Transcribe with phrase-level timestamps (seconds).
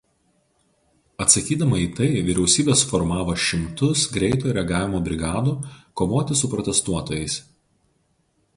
[1.25, 5.55] Atsakydama į tai vyriausybė suformavo šimtus „greitojo reagavimo brigadų“
[6.03, 7.41] kovoti su protestuotojais.